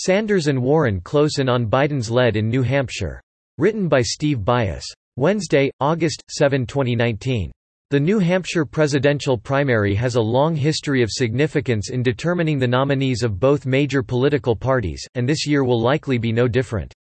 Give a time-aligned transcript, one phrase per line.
[0.00, 3.20] Sanders and Warren close in on Biden's lead in New Hampshire.
[3.58, 4.84] Written by Steve Byas.
[5.16, 7.50] Wednesday, August 7, 2019.
[7.90, 13.24] The New Hampshire presidential primary has a long history of significance in determining the nominees
[13.24, 16.94] of both major political parties, and this year will likely be no different.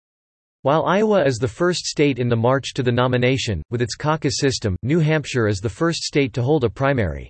[0.62, 4.38] While Iowa is the first state in the march to the nomination, with its caucus
[4.38, 7.30] system, New Hampshire is the first state to hold a primary.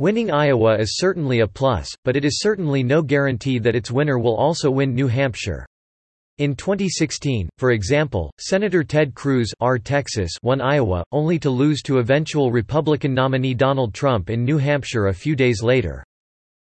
[0.00, 4.18] Winning Iowa is certainly a plus, but it is certainly no guarantee that its winner
[4.18, 5.66] will also win New Hampshire.
[6.38, 9.78] In 2016, for example, Senator Ted Cruz R.
[9.78, 15.08] Texas won Iowa, only to lose to eventual Republican nominee Donald Trump in New Hampshire
[15.08, 16.02] a few days later.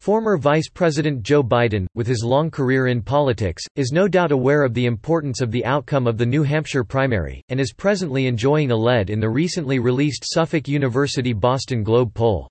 [0.03, 4.65] Former Vice President Joe Biden, with his long career in politics, is no doubt aware
[4.65, 8.71] of the importance of the outcome of the New Hampshire primary, and is presently enjoying
[8.71, 12.51] a lead in the recently released Suffolk University Boston Globe poll.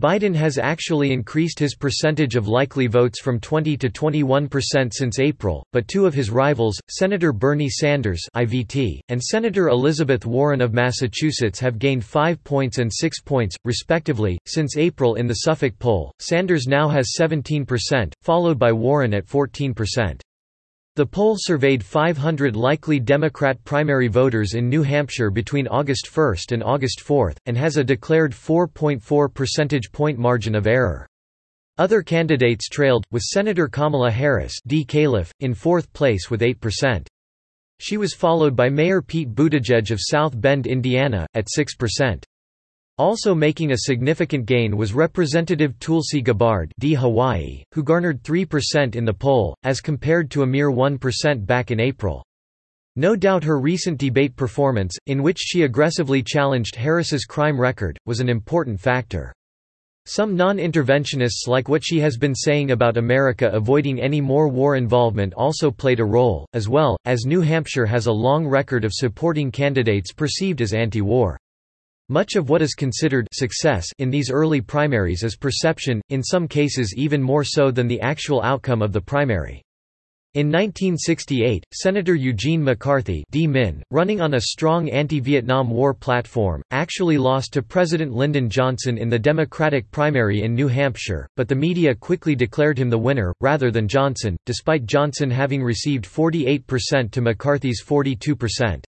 [0.00, 4.48] Biden has actually increased his percentage of likely votes from 20 to 21%
[4.94, 10.62] since April, but two of his rivals, Senator Bernie Sanders (IVT) and Senator Elizabeth Warren
[10.62, 15.78] of Massachusetts have gained 5 points and 6 points respectively since April in the Suffolk
[15.78, 16.14] poll.
[16.18, 20.22] Sanders now has 17%, followed by Warren at 14%.
[21.00, 26.62] The poll surveyed 500 likely Democrat primary voters in New Hampshire between August 1 and
[26.62, 31.06] August 4, and has a declared 4.4 percentage point margin of error.
[31.78, 34.84] Other candidates trailed, with Senator Kamala Harris D.
[34.84, 37.06] Califf, in fourth place with 8%.
[37.78, 42.22] She was followed by Mayor Pete Buttigieg of South Bend, Indiana, at 6%.
[43.00, 46.92] Also making a significant gain was Representative Tulsi Gabbard D.
[46.92, 51.80] Hawaii, who garnered 3% in the poll, as compared to a mere 1% back in
[51.80, 52.22] April.
[52.96, 58.20] No doubt her recent debate performance, in which she aggressively challenged Harris's crime record, was
[58.20, 59.32] an important factor.
[60.04, 65.32] Some non-interventionists like what she has been saying about America avoiding any more war involvement
[65.32, 69.50] also played a role, as well, as New Hampshire has a long record of supporting
[69.50, 71.38] candidates perceived as anti-war.
[72.12, 76.92] Much of what is considered success in these early primaries is perception, in some cases
[76.96, 79.62] even more so than the actual outcome of the primary.
[80.34, 83.46] In 1968, Senator Eugene McCarthy D.
[83.46, 89.08] Min, running on a strong anti-Vietnam War platform, actually lost to President Lyndon Johnson in
[89.08, 93.70] the Democratic primary in New Hampshire, but the media quickly declared him the winner, rather
[93.70, 98.82] than Johnson, despite Johnson having received 48% to McCarthy's 42%.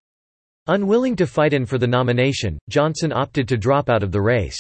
[0.71, 4.59] Unwilling to fight in for the nomination, Johnson opted to drop out of the race.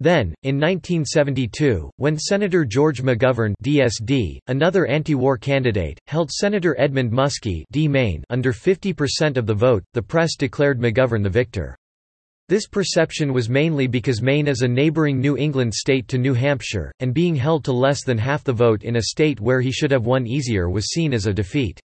[0.00, 7.64] Then, in 1972, when Senator George McGovern DSD, another anti-war candidate, held Senator Edmund Muskie
[7.72, 7.88] D.
[7.88, 11.76] Maine under 50% of the vote, the press declared McGovern the victor.
[12.48, 16.90] This perception was mainly because Maine is a neighboring New England state to New Hampshire,
[17.00, 19.90] and being held to less than half the vote in a state where he should
[19.90, 21.78] have won easier was seen as a defeat.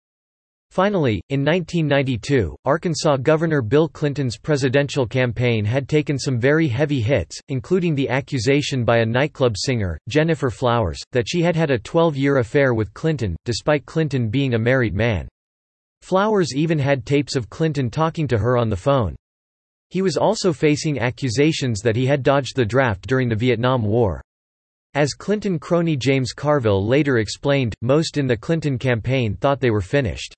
[0.74, 7.38] Finally, in 1992, Arkansas Governor Bill Clinton's presidential campaign had taken some very heavy hits,
[7.46, 12.38] including the accusation by a nightclub singer, Gennifer Flowers, that she had had a 12-year
[12.38, 15.28] affair with Clinton, despite Clinton being a married man.
[16.02, 19.14] Flowers even had tapes of Clinton talking to her on the phone.
[19.90, 24.20] He was also facing accusations that he had dodged the draft during the Vietnam War.
[24.94, 29.80] As Clinton crony James Carville later explained, most in the Clinton campaign thought they were
[29.80, 30.34] finished.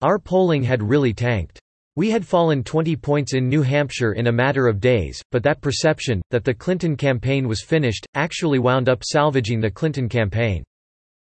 [0.00, 1.58] Our polling had really tanked.
[1.96, 5.60] We had fallen 20 points in New Hampshire in a matter of days, but that
[5.60, 10.62] perception, that the Clinton campaign was finished, actually wound up salvaging the Clinton campaign.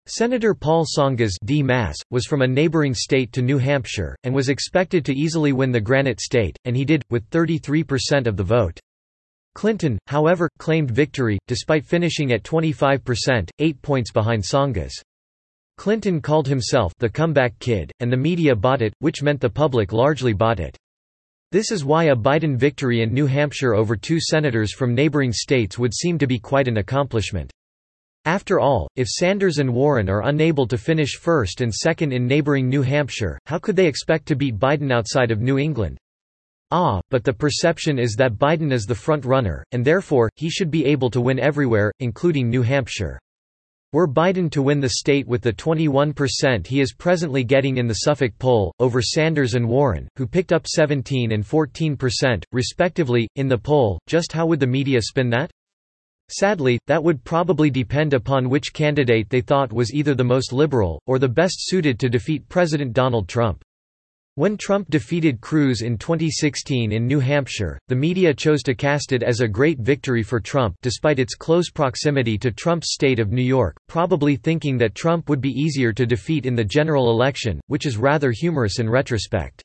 [0.05, 1.63] Senator Paul Tsongas D.
[1.63, 5.71] Mass, was from a neighboring state to New Hampshire, and was expected to easily win
[5.71, 8.79] the Granite State, and he did, with 33% of the vote.
[9.55, 14.93] Clinton, however, claimed victory, despite finishing at 25%, eight points behind Tsongas.
[15.79, 19.93] Clinton called himself the comeback kid, and the media bought it, which meant the public
[19.93, 20.75] largely bought it.
[21.53, 25.79] This is why a Biden victory in New Hampshire over two senators from neighboring states
[25.79, 27.49] would seem to be quite an accomplishment.
[28.25, 32.67] After all, if Sanders and Warren are unable to finish first and second in neighboring
[32.67, 35.97] New Hampshire, how could they expect to beat Biden outside of New England?
[36.71, 40.71] Ah, but the perception is that Biden is the front runner, and therefore, he should
[40.71, 43.17] be able to win everywhere, including New Hampshire.
[43.91, 48.01] Were Biden to win the state with the 21% he is presently getting in the
[48.05, 53.57] Suffolk poll, over Sanders and Warren, who picked up 17 and 14%, respectively, in the
[53.57, 55.49] poll, just how would the media spin that?
[56.29, 61.01] Sadly, that would probably depend upon which candidate they thought was either the most liberal,
[61.07, 63.63] or the best suited to defeat President Donald Trump.
[64.39, 69.21] When Trump defeated Cruz in 2016 in New Hampshire, the media chose to cast it
[69.21, 73.41] as a great victory for Trump despite its close proximity to Trump's state of New
[73.41, 77.85] York, probably thinking that Trump would be easier to defeat in the general election, which
[77.85, 79.61] is rather humorous in retrospect.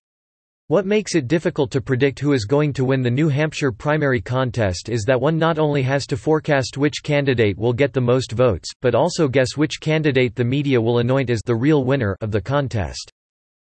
[0.67, 4.21] What makes it difficult to predict who is going to win the New Hampshire primary
[4.21, 8.33] contest is that one not only has to forecast which candidate will get the most
[8.33, 12.33] votes, but also guess which candidate the media will anoint as the real winner of
[12.33, 13.13] the contest.